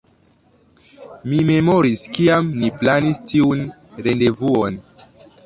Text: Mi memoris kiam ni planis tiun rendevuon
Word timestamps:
Mi 1.31 1.41
memoris 1.49 2.05
kiam 2.15 2.49
ni 2.63 2.73
planis 2.81 3.21
tiun 3.33 3.63
rendevuon 4.09 4.83